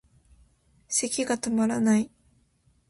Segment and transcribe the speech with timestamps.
[0.89, 2.09] 咳がとまらない